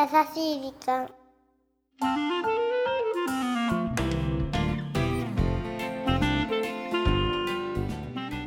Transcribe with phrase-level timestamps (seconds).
[0.00, 1.08] 優しい時間。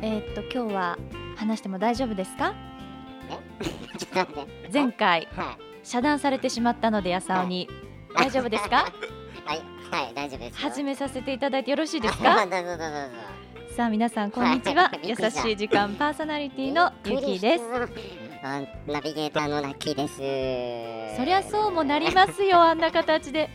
[0.02, 0.98] えーっと今日は
[1.36, 2.54] 話しても大丈夫ですか？
[3.98, 4.70] ちょっと待って。
[4.72, 5.86] 前回はい。
[5.86, 7.68] 遮断されてしまったのでやさおに
[8.16, 8.86] 大丈夫ですか？
[9.44, 10.70] はい、はい、大丈夫ですよ。
[10.70, 13.74] 始めさせていただいてよろしいですあかどうぞどうぞどうぞ。
[13.76, 14.84] さあ皆さんこんにちは。
[14.84, 15.08] はい。
[15.08, 17.64] 優しい時間パーソナリティのゆきです
[18.46, 21.16] あナビゲーターのラッキーです。
[21.16, 23.48] そりゃそうもなりますよ あんな形で。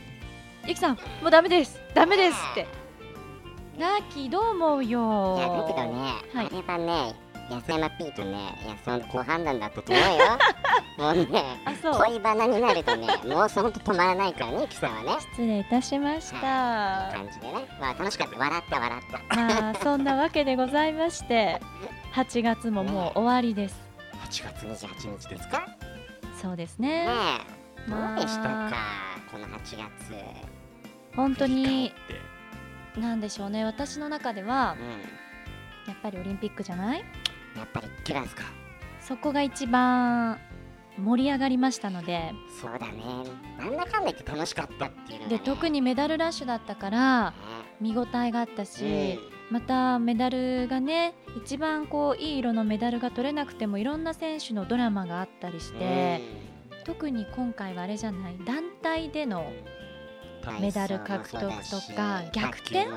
[0.65, 1.79] ゆきさんもうダメです。
[1.93, 2.65] ダメですって。
[3.77, 5.35] ラッキーどう思うよ。
[5.37, 6.47] いや、だけどね、はい。
[6.47, 7.15] あれはね、
[7.51, 10.25] 安山 P とね、安山の好判断だったと思うよ。
[10.97, 11.43] もうね、
[12.07, 15.17] 恋バナになるとね、もうそのと止まらないからね、キさんはね。
[15.19, 17.11] 失礼いたしました。
[17.13, 19.35] 感じでね、まあ楽しかった、笑った、笑った。
[19.35, 21.61] まあそんなわけでございまして
[22.15, 23.88] 8月ももう終わりです
[24.29, 25.59] 8月28日ですか？
[25.59, 25.65] ね
[26.41, 27.07] そうですね。
[27.07, 28.17] え、どまあ。
[28.17, 28.71] うでしたか、
[29.31, 29.79] この8月。
[31.15, 31.91] 本当に
[32.97, 33.65] なんでしょうね。
[33.65, 36.99] 私の中ではうん、やっぱりオリンピックじゃない？
[37.57, 38.43] やっぱりキラスか？
[39.01, 40.39] そこが一番
[40.97, 42.31] 盛り上がりましたので。
[42.61, 43.03] そうだね。
[43.57, 45.25] なんだかんだ言って楽しかったっていうね。
[45.27, 47.37] で特にメダルラッシュだったからね。
[47.81, 56.21] 見応えがあったし、うんまたメダルがね一番こういい色のメダルが取れなくてもいろんな選手のドラマがあったりして、
[56.83, 59.79] 特に今回はあれじゃない団体でのうん
[60.61, 62.87] メダル獲得とか逆転？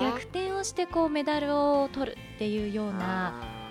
[0.00, 3.62] 逆転をしてこうメダルを取るっていうようなあ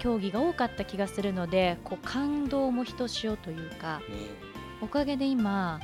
[0.00, 5.78] 競技が多かった気がするのでこう感動もひとしおというかーおかげで今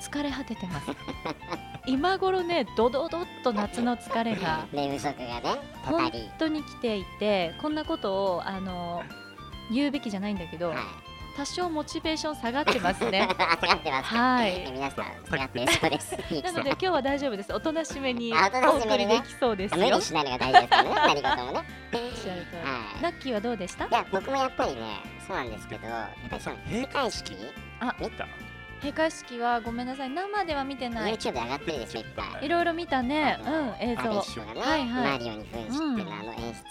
[0.00, 0.86] 疲れ果ててます
[1.86, 5.42] 今頃ねドドドッと夏の疲れがうん寝不足がね、
[5.84, 6.30] 本り。
[6.38, 9.02] 当に来ていてこんなことをあの
[9.72, 10.78] 言うべきじゃないんだけど、はい。
[11.36, 13.26] 多少モチベーション下がってますね
[13.60, 14.16] 下がってますか？
[14.36, 16.12] はい皆さん下がって そうです。
[16.44, 20.90] なので今日は大丈夫ですおとなしめにあお送りできそうです無よ理しないのが大事ですね。
[20.94, 21.58] 何事もね。
[21.58, 21.62] は
[23.00, 23.02] い。
[23.02, 23.86] ラッキーはどうでした？
[23.86, 27.36] いや僕もやっぱりねそうなんですけどやっぱりその閉会式？
[27.80, 28.26] あ見た？
[28.84, 30.10] 閉会式はごめんなさい。
[30.10, 31.14] 生では見てない。
[31.14, 32.44] YouTube で上がってるでしょいっぱい。
[32.46, 33.38] いろいろ見たね。
[33.42, 34.02] うん映像。
[34.02, 34.10] が
[34.54, 35.12] ね、はいはい。
[35.12, 36.00] マリオに扮してのうん。
[36.00, 36.62] あの演出、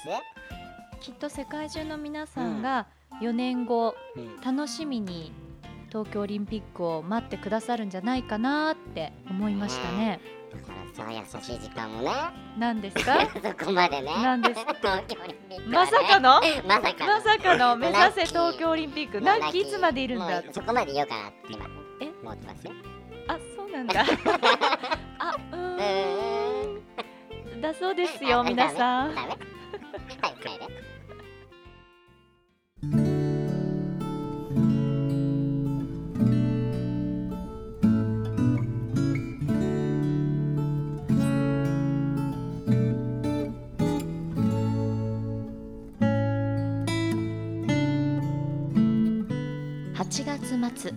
[1.01, 2.85] きっと世界中の皆さんが
[3.22, 5.31] 4年後うん楽しみに
[5.90, 10.19] 東京オリンピックを待ってくださるんじゃないかなって思いましたね。
[10.51, 12.12] だからさ優しい時間もね。
[12.59, 13.28] なんですか？
[13.59, 14.12] そこまでね。
[14.22, 15.68] なんです東京オリンピックはね。
[15.68, 16.41] まさかの？
[16.68, 17.07] まさかの。
[17.07, 17.75] まさかの？
[17.75, 19.13] 目指せ東京オリンピック。
[19.19, 21.66] もうナッキーいつまでいるんだそこまでいようかなって今
[22.06, 22.12] え？
[22.22, 22.72] 思ってますよ。
[23.28, 24.03] あそうなんだ。
[25.19, 26.78] あうー
[27.58, 27.62] ん。
[27.62, 29.16] だそうですよあ皆さん。
[29.16, 29.30] ダメ？
[29.30, 29.38] ダメ？
[30.22, 30.68] はい帰れ
[49.96, 50.92] 8月末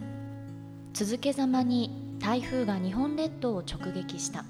[0.98, 4.46] 続けざまに台風が日本列島を直撃した。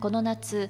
[0.00, 0.68] この夏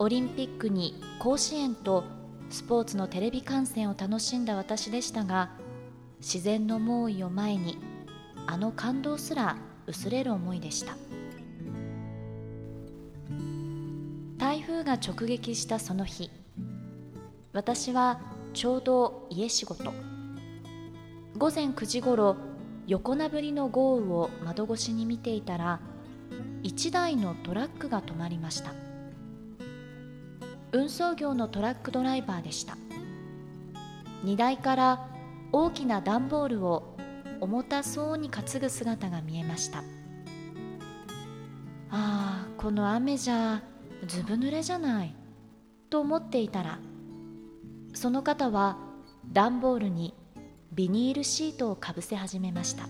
[0.00, 2.02] オリンピックに甲子園と
[2.50, 5.50] スポーツのテレビ観戦を楽しんだ私でしたが
[6.18, 7.78] 自然の猛威を前に
[8.48, 9.56] あの感動すら
[9.86, 10.96] 薄れる思いでした。
[14.36, 16.28] 台風が直撃したその日
[17.52, 18.20] 私は
[18.52, 19.92] ちょうど家仕事。
[21.38, 22.36] 午前9時ごろ
[22.86, 25.80] 横殴りの豪雨を窓越しに見ていたら
[26.62, 28.72] 1台のトラックが止まりました。
[30.72, 32.76] 運送業のトラックドライバーでした。
[34.26, 35.06] 荷台から
[35.52, 36.96] 大きな段ボールを
[37.40, 39.82] 重たそうに担ぐ姿が見えましたあ
[41.90, 43.62] あこの雨じゃ
[44.06, 45.14] ずぶ濡れじゃない
[45.90, 46.78] と思っていたら
[47.94, 48.78] その方は
[49.32, 50.14] 段ボールに
[50.72, 52.86] ビニールシートをかぶせ始めました。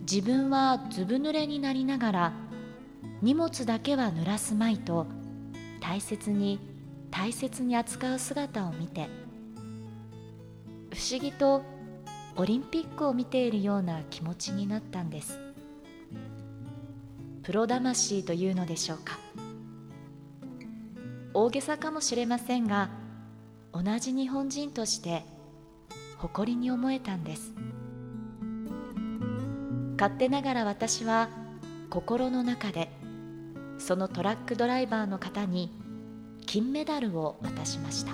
[0.00, 2.32] 自分はずぶ濡れになりながら
[3.22, 5.06] 荷物だけは濡らすまいと
[5.80, 6.58] 大切に
[7.10, 9.08] 大切に扱う姿を見て
[10.90, 11.62] 不思議と
[12.36, 15.38] オリンピックを見ているような気持ちになったんです。
[17.42, 19.18] プロ魂というのでしょうか。
[21.34, 22.90] 大げさかもしれませんが
[23.72, 25.24] 同じ日本人として
[26.22, 27.52] 誇りに思えたんです。
[29.98, 31.28] 勝手ながら私は
[31.90, 32.92] 心の中で
[33.78, 35.72] そのトラックドライバーの方に
[36.46, 38.12] 金メダルを渡しました。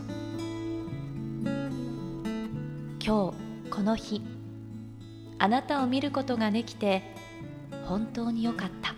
[3.04, 4.22] 今日この日
[5.38, 7.02] あなたを見ることができて
[7.84, 8.94] 本当によかった。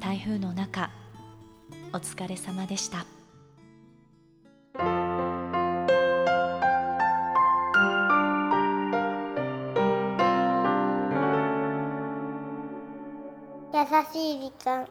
[0.00, 0.90] 台風の中
[1.92, 3.06] お疲れ様でした。
[13.76, 14.88] 優しい時間。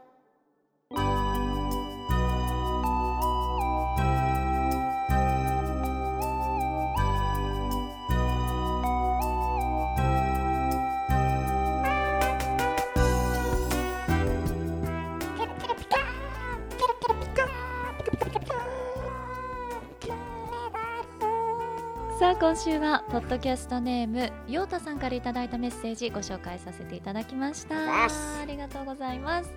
[22.17, 27.75] さあ今週はポッドキャストネームようたさんからいただいたメッセージご紹介させていただきました。
[28.05, 28.07] あ
[28.47, 29.53] りがとうございます。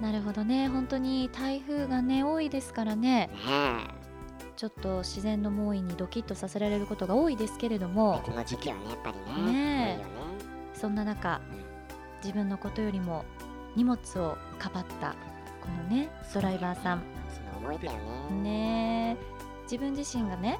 [0.00, 0.68] なるほどね。
[0.68, 3.28] 本当に台風がね多いですからね。
[3.28, 3.30] ね
[4.56, 8.22] ちょっと自然の猛威にドキッとさせられることが多いですけれども。
[8.24, 10.04] えこの時期はねやっぱりねね
[10.72, 11.42] そんな中
[12.22, 13.26] 自分のことよりも
[13.76, 15.10] 荷物をかばった
[15.60, 17.02] このねドライバーさん。
[17.28, 17.98] その思いだよ
[18.30, 18.42] ね。
[18.42, 19.16] ね
[19.64, 20.58] 自分自身がね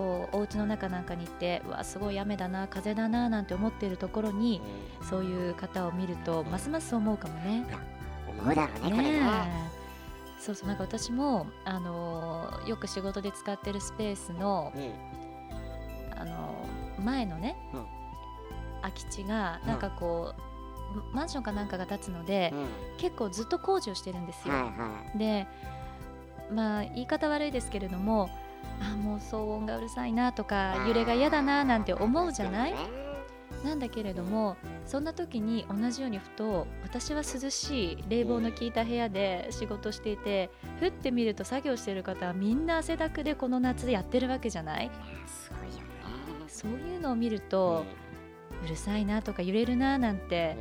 [0.00, 4.62] こうお家の中なんかに行ってうわすごい雨だな風だななんて思っているところに
[5.02, 7.66] そういう方を見るとますます思うかもね。
[7.70, 8.00] うん
[8.40, 8.90] 思うだろうね。
[8.90, 10.40] これねえ。
[10.40, 16.18] そうそうなんか私も、あのーよく仕事で使ってるスペースの、うん。
[16.18, 17.86] あのー前のね、うん。
[18.82, 20.32] 空き地がなんかこ
[21.12, 22.66] う、マンションかなんかが建つので、うん。
[22.98, 24.54] 結構ずっと工事をしてるんですよ。
[24.54, 25.46] はいはで
[26.54, 28.30] まあ言い方悪いですけれども
[28.80, 32.72] あもう騒音がうるさいなとかい揺れが嫌だななんて思うじゃない？
[32.72, 32.78] ね
[33.64, 34.56] なんだけれども
[34.86, 40.48] そんな時に同じようにふと私は涼しい冷房の効いた部屋で仕事していて
[40.78, 44.90] ふって見ると作業してる方はみんな汗だくでこの夏やってるわけじゃない？
[45.26, 45.84] すごいよね
[46.48, 47.84] そういうのを見ると
[48.64, 50.56] うるさいなとか揺れるななんて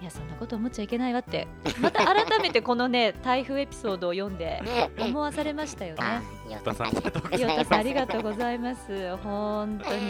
[0.00, 1.46] いやそんなこと思っちゃいけないわって
[1.80, 4.62] また改めてこのね 台風エピソードを読んで
[4.98, 6.02] 思わされましたよね。
[6.02, 7.58] あ、ヨタさんありがとうございヨます。
[7.58, 9.16] タさんありがとうございます。
[9.18, 10.00] 本当に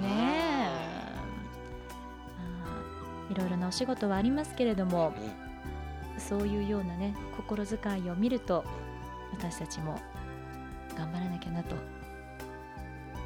[0.00, 0.64] ね
[3.30, 5.12] いろいろなお仕事はありますけれども
[6.18, 8.64] そういうようなね心遣いを見ると
[9.32, 10.00] 私たちも
[10.96, 11.74] 頑張らなきゃなと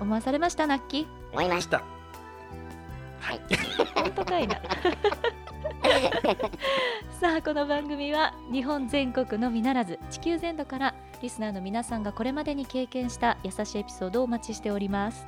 [0.00, 1.06] 思わされましたナッキー？
[1.32, 1.82] 思いました。
[3.20, 3.40] はい。
[3.94, 4.56] 本当かいな
[7.20, 15.26] さあこの番組は日本全国のみならず地球全土からリスナーの皆さんがこれまでに経験した優しいエピソードをお待ちしております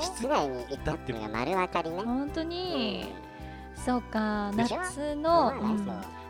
[0.00, 2.02] 室内にいたっていうのが丸分かりね。
[2.02, 3.12] 本当に、
[3.74, 5.86] そうか夏の、うん。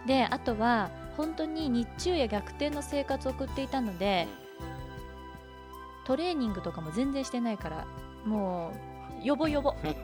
[0.06, 4.26] であとは本当に日中や逆転の生活を送っていたので、
[6.04, 7.86] トレーニングとかも全然してないから
[8.26, 8.91] もう
[9.22, 9.72] ヨボヨボ。
[9.82, 9.94] とに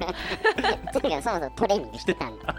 [1.15, 2.55] かくそもそもトレーニングしてたんだ。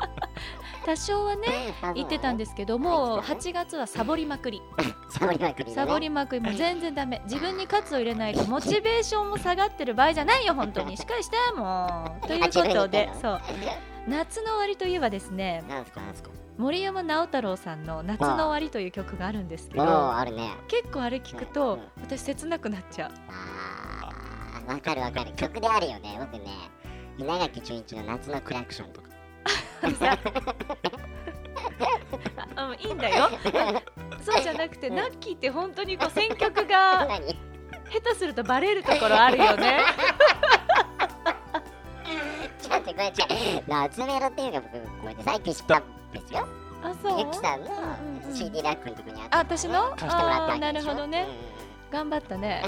[0.85, 4.61] 多少はね言ってたんですけどもう8月はサボりまくり。
[5.09, 7.21] サボりまくりサボりまくりもう全然ダメ。
[7.25, 10.97] 自分に喝を入れないとモチベーションも下がってる場合じゃないよ本当に。
[10.97, 12.25] しっかりしてもう。
[12.27, 13.41] ということであそう。
[14.07, 15.63] 夏の終わりといえばですね
[16.57, 20.13] 森山直太朗さんの「夏の終わり」という曲があるんですけおど
[20.67, 22.03] 結構あれ聞くうんとうん。
[22.03, 23.11] 私切なくなっちゃう
[24.69, 25.33] わかるわかる。
[25.35, 26.51] 曲であるよね僕ね。
[27.17, 29.09] 稲垣潤一の夏のクラクションとか。
[32.55, 33.29] あうんいいんだよ。
[34.21, 34.95] そうじゃなくてうん。
[34.95, 37.25] ナッキーって本当にこう選曲が 何？
[37.91, 39.79] 下手するとバレるところあるよね。
[42.61, 43.09] ちょっとこれ違
[43.57, 45.83] う夏メロっていうか僕こうやって最近知ったん
[46.13, 46.47] ですよ。
[46.83, 47.19] あそう？
[47.19, 47.71] ゆきさんの
[48.23, 49.89] うんうん CD ラックのとこにあってあ私の？
[49.97, 50.53] 貸してもらったわけでしょ。
[50.53, 51.25] あーなるほどね。
[51.25, 51.58] 頑張ったね
[51.91, 52.63] 頑張ったで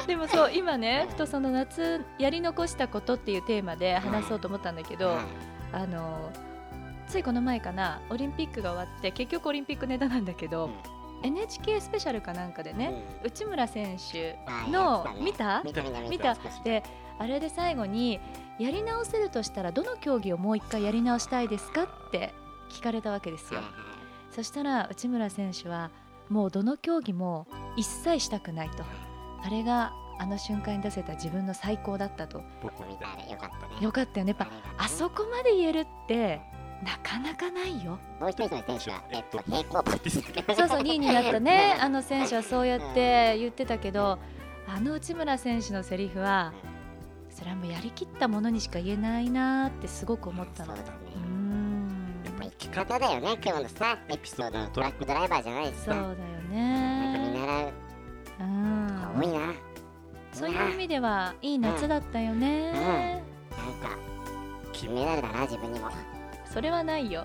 [0.00, 5.24] し でもそう今ねふとその夏やり残したことっていうテーマで話そうと思ったんだけど、ょはい
[5.72, 6.30] あの
[7.08, 10.72] ついこの前かなオリンピックが終わって結局オリンピックネタなんだけど、うん。
[11.22, 13.26] NHK スペシャルかなんかでね、うん。
[13.26, 15.62] 内村選手あの見た？
[15.64, 16.82] 見た見たで
[17.18, 18.20] あれで最後に
[18.58, 22.34] やり直せるとしたらどの競技をもう一回やり直したいですかって
[22.70, 23.60] 聞かれたわけですよ。
[24.30, 25.90] そしたら内村選手は
[26.28, 28.84] もうどの競技も一切したくないと。
[29.44, 32.42] あれがあの瞬間に出せた自分の最高だったと。
[32.62, 33.82] 僕も見たあれよかったね。
[33.82, 34.36] よかったよね。
[34.38, 36.40] やっぱあそこまで言えるって
[36.82, 37.98] なかなかないよ。
[38.20, 40.44] もう一人の選手は、えっと、平行棒ですね。
[40.54, 41.76] そうそう2位になったね。
[41.80, 44.18] あの選手はそうやって言ってたけど
[44.66, 46.52] あの内村選手のセリフは
[47.30, 50.76] それはもうやりきったものにしか言えないなーってすごく思ったの。
[50.76, 50.98] そうだね。
[51.16, 51.23] うーん
[52.74, 55.94] 方だよね、今日のさ、エピソードのトラックドライバーじゃないですか。
[55.94, 56.14] そうだよ
[56.52, 57.72] なんか見ね習う。
[58.40, 58.88] うん。
[59.14, 59.40] 子多いな。
[59.40, 59.54] なん
[60.32, 63.22] そういう意味ではいい夏だったよね、
[63.80, 63.96] か、
[64.72, 65.88] 金メダルだな、自分にも。
[66.44, 67.24] それはないよ。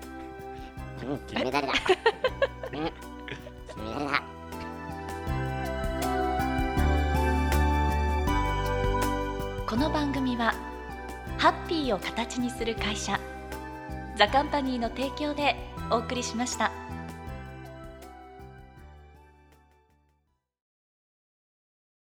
[1.02, 1.72] うん、金メダルだ。
[1.72, 2.92] う ん、
[3.74, 4.22] 金メダルだ。
[9.66, 10.54] この番組は
[11.38, 13.18] ハッピーを形にする会社
[14.20, 15.56] ザカンパニーの提供で
[15.90, 16.79] お送りしました。